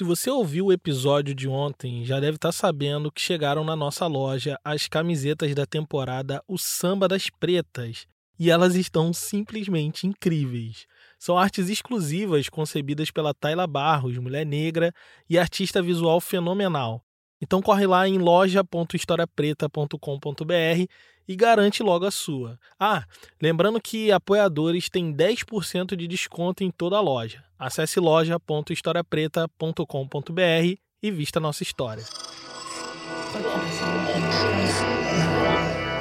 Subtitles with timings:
[0.00, 4.06] Se você ouviu o episódio de ontem, já deve estar sabendo que chegaram na nossa
[4.06, 8.06] loja as camisetas da temporada O Samba das Pretas,
[8.38, 10.86] e elas estão simplesmente incríveis.
[11.18, 14.90] São artes exclusivas concebidas pela Tayla Barros, mulher negra
[15.28, 17.04] e artista visual fenomenal.
[17.40, 20.86] Então corre lá em loja.historiapreta.com.br
[21.26, 22.58] e garante logo a sua.
[22.78, 23.04] Ah,
[23.40, 27.42] lembrando que apoiadores têm 10% de desconto em toda a loja.
[27.58, 32.04] Acesse loja.historiapreta.com.br e vista nossa história.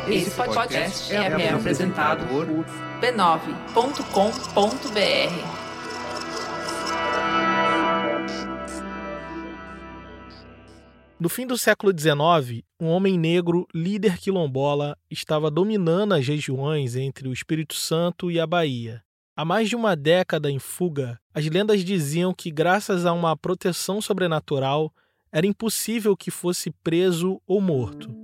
[0.07, 2.45] Esse podcast é apresentado por
[2.99, 5.58] b9.com.br.
[11.19, 17.27] No fim do século XIX, um homem negro, líder quilombola, estava dominando as regiões entre
[17.27, 19.03] o Espírito Santo e a Bahia.
[19.35, 24.01] Há mais de uma década em fuga, as lendas diziam que, graças a uma proteção
[24.01, 24.93] sobrenatural,
[25.29, 28.15] era impossível que fosse preso ou morto.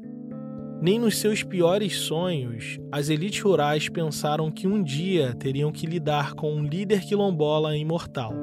[0.81, 6.33] Nem nos seus piores sonhos, as elites rurais pensaram que um dia teriam que lidar
[6.33, 8.33] com um líder quilombola imortal.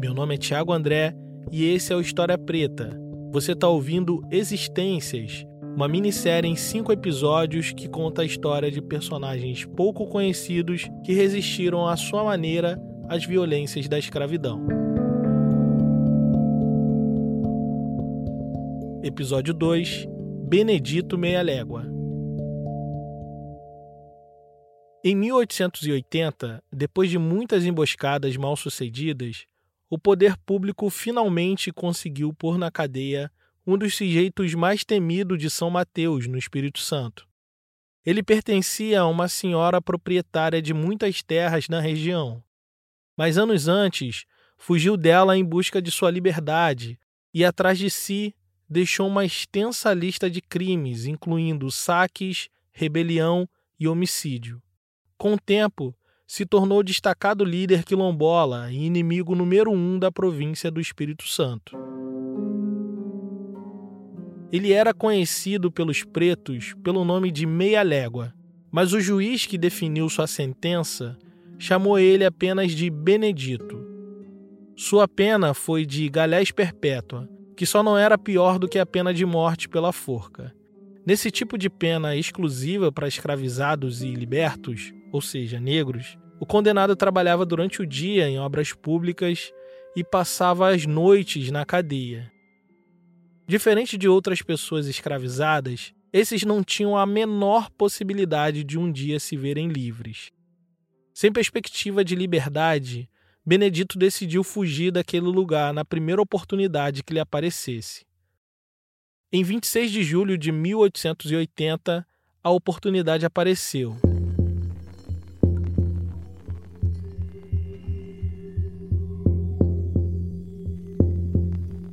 [0.00, 1.16] Meu nome é Tiago André
[1.50, 2.98] e esse é o História Preta.
[3.30, 9.64] Você está ouvindo Existências, uma minissérie em cinco episódios que conta a história de personagens
[9.64, 14.66] pouco conhecidos que resistiram à sua maneira às violências da escravidão.
[19.02, 20.08] Episódio 2
[20.48, 21.84] Benedito Meia Légua
[25.04, 29.46] Em 1880, depois de muitas emboscadas mal sucedidas,
[29.88, 33.30] o poder público finalmente conseguiu pôr na cadeia
[33.66, 37.26] um dos sujeitos mais temidos de São Mateus, no Espírito Santo.
[38.04, 42.42] Ele pertencia a uma senhora proprietária de muitas terras na região.
[43.16, 44.24] Mas anos antes,
[44.56, 46.98] fugiu dela em busca de sua liberdade
[47.34, 48.34] e, atrás de si,
[48.68, 54.62] deixou uma extensa lista de crimes, incluindo saques, rebelião e homicídio.
[55.18, 60.80] Com o tempo, se tornou destacado líder quilombola e inimigo número um da província do
[60.80, 61.76] Espírito Santo.
[64.50, 68.34] Ele era conhecido pelos pretos pelo nome de Meia Légua,
[68.72, 71.16] mas o juiz que definiu sua sentença
[71.58, 73.84] chamou ele apenas de Benedito.
[74.76, 79.14] Sua pena foi de galés perpétua, que só não era pior do que a pena
[79.14, 80.54] de morte pela forca.
[81.06, 87.46] Nesse tipo de pena exclusiva para escravizados e libertos, ou seja, negros, o condenado trabalhava
[87.46, 89.50] durante o dia em obras públicas
[89.96, 92.30] e passava as noites na cadeia.
[93.48, 99.38] Diferente de outras pessoas escravizadas, esses não tinham a menor possibilidade de um dia se
[99.38, 100.30] verem livres.
[101.14, 103.08] Sem perspectiva de liberdade,
[103.44, 108.04] Benedito decidiu fugir daquele lugar na primeira oportunidade que lhe aparecesse.
[109.32, 112.06] Em 26 de julho de 1880,
[112.44, 113.96] a oportunidade apareceu.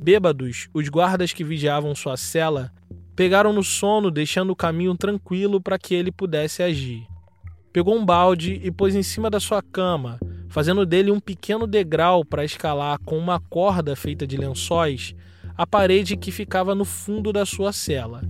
[0.04, 2.70] Bêbados, os guardas que vigiavam sua cela
[3.16, 7.06] pegaram no sono, deixando o caminho tranquilo para que ele pudesse agir.
[7.72, 12.22] Pegou um balde e pôs em cima da sua cama, fazendo dele um pequeno degrau
[12.22, 15.14] para escalar com uma corda feita de lençóis
[15.56, 18.20] a parede que ficava no fundo da sua cela.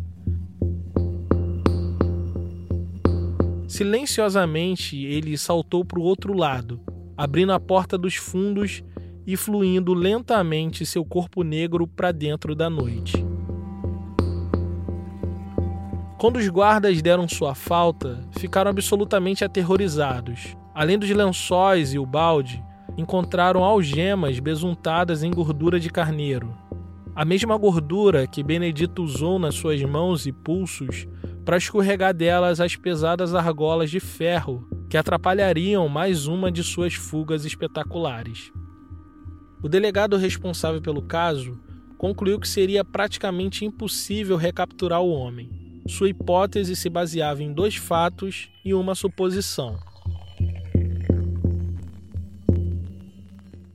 [3.66, 6.80] Silenciosamente, ele saltou para o outro lado,
[7.16, 8.84] abrindo a porta dos fundos
[9.26, 13.24] e fluindo lentamente seu corpo negro para dentro da noite.
[16.18, 20.56] Quando os guardas deram sua falta, ficaram absolutamente aterrorizados.
[20.74, 22.62] Além dos lençóis e o balde,
[22.96, 26.56] encontraram algemas besuntadas em gordura de carneiro,
[27.16, 31.06] a mesma gordura que Benedito usou nas suas mãos e pulsos
[31.44, 37.44] para escorregar delas as pesadas argolas de ferro que atrapalhariam mais uma de suas fugas
[37.44, 38.52] espetaculares.
[39.64, 41.58] O delegado responsável pelo caso
[41.96, 45.80] concluiu que seria praticamente impossível recapturar o homem.
[45.88, 49.78] Sua hipótese se baseava em dois fatos e uma suposição.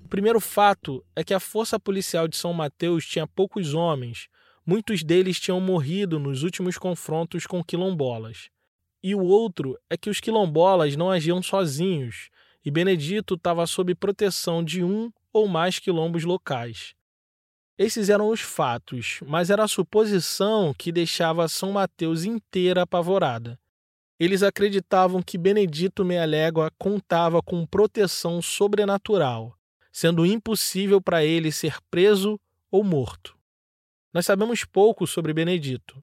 [0.06, 4.28] O primeiro fato é que a força policial de São Mateus tinha poucos homens,
[4.64, 8.52] muitos deles tinham morrido nos últimos confrontos com quilombolas.
[9.02, 12.30] E o outro é que os quilombolas não agiam sozinhos,
[12.64, 16.96] e Benedito estava sob proteção de um ou mais quilombos locais.
[17.78, 23.60] Esses eram os fatos, mas era a suposição que deixava São Mateus inteira apavorada.
[24.20, 29.56] Eles acreditavam que Benedito Meia Légua contava com proteção sobrenatural
[29.92, 32.40] sendo impossível para ele ser preso
[32.72, 33.38] ou morto.
[34.14, 36.02] Nós sabemos pouco sobre Benedito.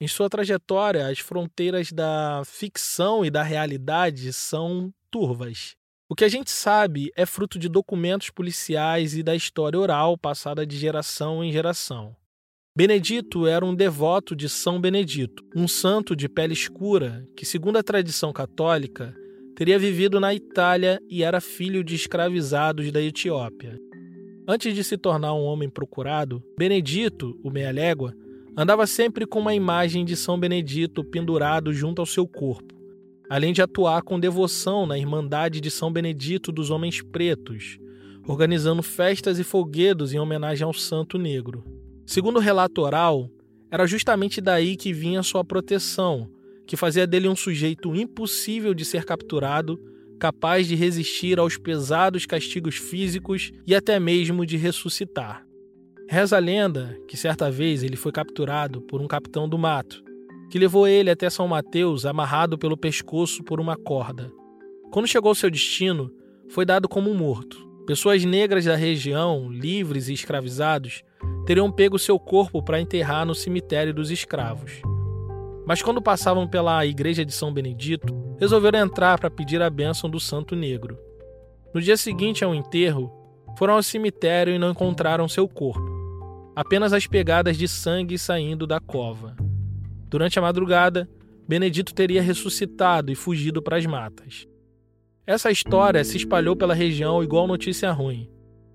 [0.00, 5.76] Em sua trajetória, as fronteiras da ficção e da realidade são turvas.
[6.06, 10.66] O que a gente sabe é fruto de documentos policiais e da história oral passada
[10.66, 12.14] de geração em geração.
[12.76, 17.82] Benedito era um devoto de São Benedito, um santo de pele escura que, segundo a
[17.82, 19.16] tradição católica,
[19.56, 23.80] teria vivido na Itália e era filho de escravizados da Etiópia.
[24.46, 28.12] Antes de se tornar um homem procurado, Benedito, o meia-légua,
[28.54, 32.73] andava sempre com uma imagem de São Benedito pendurado junto ao seu corpo,
[33.28, 37.78] além de atuar com devoção na Irmandade de São Benedito dos Homens Pretos,
[38.26, 41.64] organizando festas e folguedos em homenagem ao Santo Negro.
[42.06, 43.30] Segundo o relato oral,
[43.70, 46.30] era justamente daí que vinha sua proteção,
[46.66, 49.78] que fazia dele um sujeito impossível de ser capturado
[50.18, 55.44] capaz de resistir aos pesados castigos físicos e até mesmo de ressuscitar.
[56.08, 60.03] Reza a lenda que certa vez ele foi capturado por um capitão do mato,
[60.54, 64.30] que levou ele até São Mateus amarrado pelo pescoço por uma corda.
[64.92, 66.08] Quando chegou ao seu destino,
[66.48, 67.68] foi dado como morto.
[67.88, 71.02] Pessoas negras da região, livres e escravizados,
[71.44, 74.80] teriam pego seu corpo para enterrar no cemitério dos escravos.
[75.66, 80.20] Mas quando passavam pela igreja de São Benedito, resolveram entrar para pedir a bênção do
[80.20, 80.96] Santo Negro.
[81.74, 83.10] No dia seguinte ao enterro,
[83.58, 85.84] foram ao cemitério e não encontraram seu corpo,
[86.54, 89.34] apenas as pegadas de sangue saindo da cova.
[90.08, 91.08] Durante a madrugada,
[91.46, 94.46] Benedito teria ressuscitado e fugido para as matas.
[95.26, 98.30] Essa história se espalhou pela região igual notícia ruim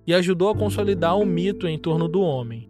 [0.05, 2.69] e ajudou a consolidar um mito em torno do homem.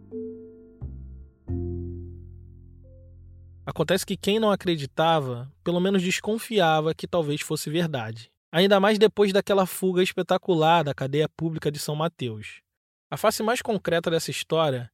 [3.64, 8.30] Acontece que quem não acreditava, pelo menos desconfiava que talvez fosse verdade.
[8.52, 12.60] Ainda mais depois daquela fuga espetacular da cadeia pública de São Mateus.
[13.08, 14.90] A face mais concreta dessa história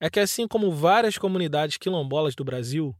[0.00, 2.94] é que, assim como várias comunidades quilombolas do Brasil,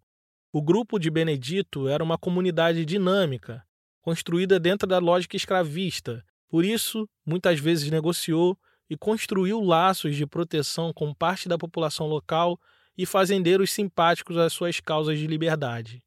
[0.53, 3.65] o grupo de Benedito era uma comunidade dinâmica,
[4.03, 8.59] construída dentro da lógica escravista, por isso, muitas vezes negociou
[8.89, 12.59] e construiu laços de proteção com parte da população local
[12.99, 16.03] e fazendeiros simpáticos às suas causas de liberdade.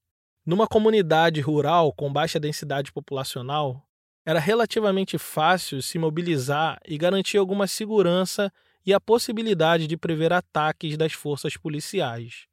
[0.45, 3.87] Numa comunidade rural com baixa densidade populacional,
[4.25, 8.51] era relativamente fácil se mobilizar e garantir alguma segurança
[8.85, 12.47] e a possibilidade de prever ataques das forças policiais.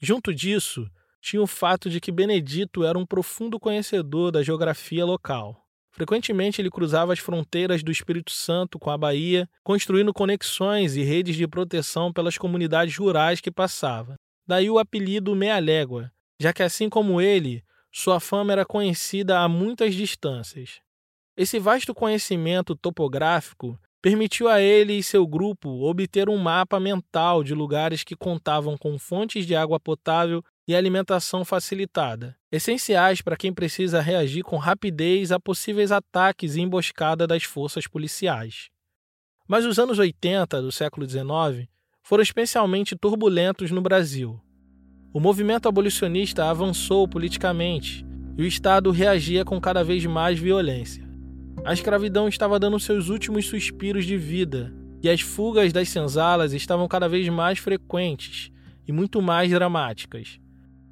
[0.00, 0.88] Junto disso,
[1.22, 5.64] tinha o fato de que Benedito era um profundo conhecedor da geografia local.
[5.92, 11.36] Frequentemente ele cruzava as fronteiras do Espírito Santo com a Bahia, construindo conexões e redes
[11.36, 14.16] de proteção pelas comunidades rurais que passava.
[14.46, 16.10] Daí o apelido Meia Légua,
[16.40, 20.80] já que assim como ele, sua fama era conhecida a muitas distâncias.
[21.36, 27.54] Esse vasto conhecimento topográfico permitiu a ele e seu grupo obter um mapa mental de
[27.54, 34.00] lugares que contavam com fontes de água potável e alimentação facilitada, essenciais para quem precisa
[34.00, 38.68] reagir com rapidez a possíveis ataques e emboscada das forças policiais.
[39.48, 41.68] Mas os anos 80 do século XIX
[42.02, 44.40] foram especialmente turbulentos no Brasil.
[45.12, 48.04] O movimento abolicionista avançou politicamente
[48.36, 51.06] e o Estado reagia com cada vez mais violência.
[51.64, 54.72] A escravidão estava dando seus últimos suspiros de vida
[55.02, 58.50] e as fugas das senzalas estavam cada vez mais frequentes
[58.86, 60.40] e muito mais dramáticas.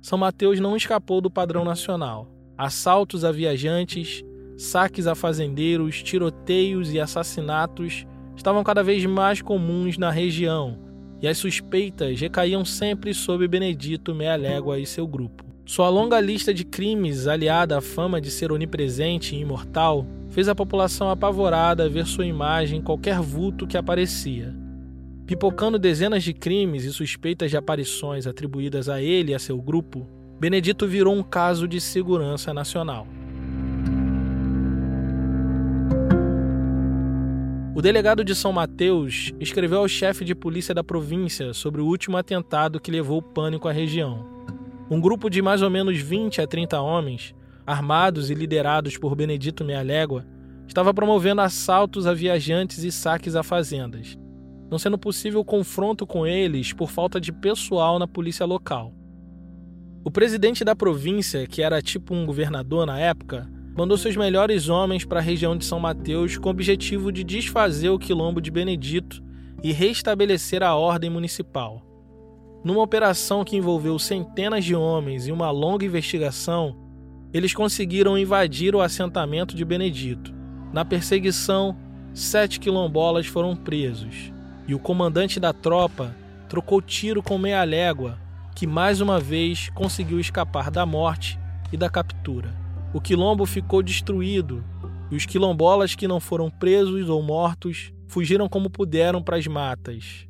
[0.00, 2.26] São Mateus não escapou do padrão nacional.
[2.56, 4.22] Assaltos a viajantes,
[4.56, 10.78] saques a fazendeiros, tiroteios e assassinatos estavam cada vez mais comuns na região,
[11.20, 15.44] e as suspeitas recaíam sempre sobre Benedito Meia-Légua e seu grupo.
[15.66, 20.54] Sua longa lista de crimes, aliada à fama de ser onipresente e imortal, fez a
[20.54, 24.54] população apavorada ver sua imagem em qualquer vulto que aparecia.
[25.30, 30.04] Pipocando dezenas de crimes e suspeitas de aparições atribuídas a ele e a seu grupo,
[30.40, 33.06] Benedito virou um caso de segurança nacional.
[37.76, 42.16] O delegado de São Mateus escreveu ao chefe de polícia da província sobre o último
[42.16, 44.26] atentado que levou pânico à região.
[44.90, 49.64] Um grupo de mais ou menos 20 a 30 homens, armados e liderados por Benedito
[49.64, 50.26] Mealégua,
[50.66, 54.18] estava promovendo assaltos a viajantes e saques a fazendas
[54.70, 58.94] não sendo possível confronto com eles por falta de pessoal na polícia local.
[60.04, 65.04] O presidente da província, que era tipo um governador na época, mandou seus melhores homens
[65.04, 69.22] para a região de São Mateus com o objetivo de desfazer o quilombo de Benedito
[69.62, 71.84] e restabelecer a ordem municipal.
[72.64, 76.76] Numa operação que envolveu centenas de homens e uma longa investigação,
[77.32, 80.32] eles conseguiram invadir o assentamento de Benedito.
[80.72, 81.76] Na perseguição,
[82.14, 84.32] sete quilombolas foram presos
[84.70, 86.14] e o comandante da tropa
[86.48, 88.16] trocou tiro com meia légua,
[88.54, 91.36] que mais uma vez conseguiu escapar da morte
[91.72, 92.54] e da captura.
[92.94, 94.64] O quilombo ficou destruído
[95.10, 100.28] e os quilombolas que não foram presos ou mortos fugiram como puderam para as matas.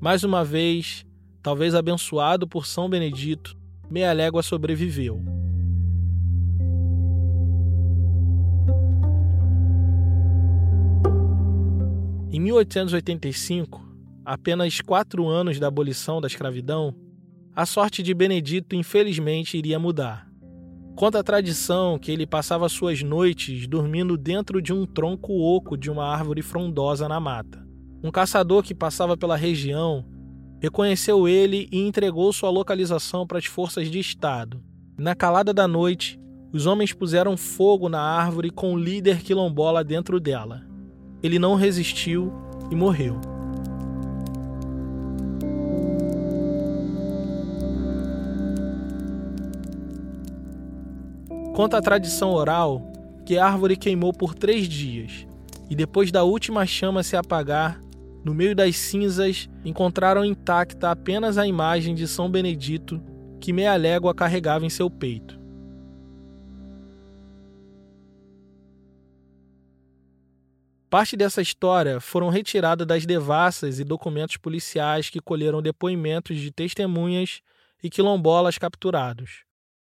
[0.00, 1.06] Mais uma vez,
[1.40, 3.56] talvez abençoado por São Benedito,
[3.88, 5.35] Meia Légua sobreviveu.
[12.32, 13.80] Em 1885,
[14.24, 16.92] apenas quatro anos da abolição da escravidão,
[17.54, 20.28] a sorte de Benedito infelizmente iria mudar.
[20.96, 25.88] Conta a tradição que ele passava suas noites dormindo dentro de um tronco oco de
[25.88, 27.64] uma árvore frondosa na mata.
[28.02, 30.04] Um caçador que passava pela região
[30.60, 34.60] reconheceu ele e entregou sua localização para as forças de Estado.
[34.98, 36.18] Na calada da noite,
[36.52, 40.66] os homens puseram fogo na árvore com o líder quilombola dentro dela.
[41.22, 42.32] Ele não resistiu
[42.70, 43.20] e morreu.
[51.54, 52.82] Conta a tradição oral
[53.24, 55.26] que a árvore queimou por três dias
[55.70, 57.80] e depois da última chama se apagar,
[58.22, 63.00] no meio das cinzas encontraram intacta apenas a imagem de São Benedito
[63.40, 65.35] que meia légua carregava em seu peito.
[70.88, 77.40] Parte dessa história foram retiradas das devassas e documentos policiais que colheram depoimentos de testemunhas
[77.82, 79.42] e quilombolas capturados.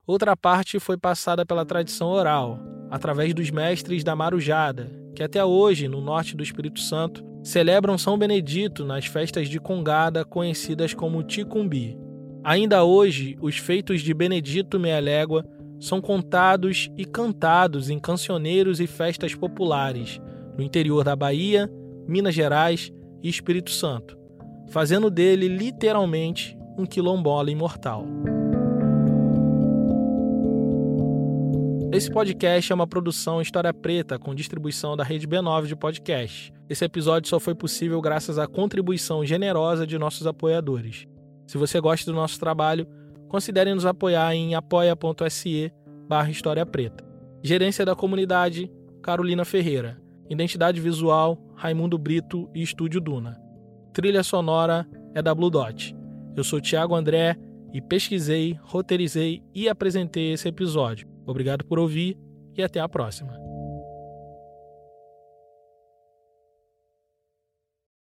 [0.07, 2.59] Outra parte foi passada pela tradição oral,
[2.91, 8.17] através dos mestres da Marujada, que até hoje, no norte do Espírito Santo, celebram São
[8.17, 11.99] Benedito nas festas de Congada conhecidas como Ticumbi.
[12.43, 15.45] Ainda hoje, os feitos de Benedito Meia Légua
[15.79, 20.21] são contados e cantados em cancioneiros e festas populares
[20.57, 21.71] no interior da Bahia,
[22.07, 22.91] Minas Gerais
[23.23, 24.17] e Espírito Santo,
[24.71, 28.05] fazendo dele literalmente um quilombola imortal.
[31.93, 36.53] Esse podcast é uma produção História Preta com distribuição da Rede B9 de podcast.
[36.69, 41.07] Esse episódio só foi possível graças à contribuição generosa de nossos apoiadores.
[41.47, 42.87] Se você gosta do nosso trabalho,
[43.29, 45.73] considere nos apoiar em apoia.se
[46.09, 47.03] barra História Preta.
[47.43, 48.71] Gerência da Comunidade,
[49.03, 49.97] Carolina Ferreira.
[50.29, 53.41] Identidade Visual, Raimundo Brito e Estúdio Duna.
[53.93, 55.97] Trilha sonora é da Blue Dot.
[56.37, 57.37] Eu sou Tiago André
[57.73, 61.09] e pesquisei, roteirizei e apresentei esse episódio.
[61.27, 62.19] Obrigado por ouvir
[62.57, 63.46] e até a próxima.